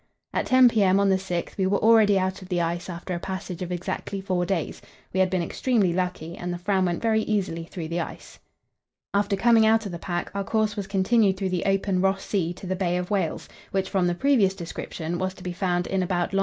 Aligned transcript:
At 0.33 0.47
10 0.47 0.69
p.m. 0.69 0.99
on 0.99 1.09
the 1.09 1.15
6th 1.17 1.55
we 1.57 1.67
were 1.67 1.77
already 1.77 2.17
out 2.17 2.41
of 2.41 2.49
the 2.49 2.59
ice 2.59 2.89
after 2.89 3.13
a 3.13 3.19
passage 3.19 3.61
of 3.61 3.71
exactly 3.71 4.19
four 4.19 4.47
days; 4.47 4.81
we 5.13 5.19
had 5.19 5.29
been 5.29 5.43
extremely 5.43 5.93
lucky, 5.93 6.35
and 6.35 6.51
the 6.51 6.57
Fram 6.57 6.85
went 6.85 7.03
very 7.03 7.21
easily 7.21 7.65
through 7.65 7.87
the 7.89 7.99
ice. 7.99 8.39
After 9.13 9.35
coming 9.35 9.63
out 9.67 9.85
of 9.85 9.91
the 9.91 9.99
pack, 9.99 10.31
our 10.33 10.43
course 10.43 10.75
was 10.75 10.87
continued 10.87 11.37
through 11.37 11.49
the 11.49 11.65
open 11.65 12.01
Ross 12.01 12.23
Sea 12.25 12.51
to 12.53 12.65
the 12.65 12.75
Bay 12.75 12.97
of 12.97 13.11
Whales, 13.11 13.47
which 13.69 13.91
from 13.91 14.07
the 14.07 14.15
previous 14.15 14.55
description 14.55 15.19
was 15.19 15.35
to 15.35 15.43
be 15.43 15.53
found 15.53 15.85
in 15.85 16.01
about 16.01 16.33
long. 16.33 16.39